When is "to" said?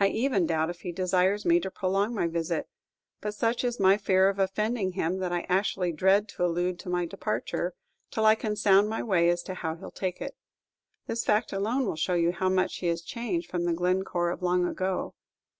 1.60-1.70, 6.30-6.44, 6.80-6.88, 9.44-9.54